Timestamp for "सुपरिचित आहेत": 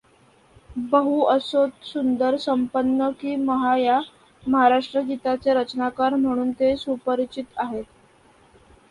6.77-7.83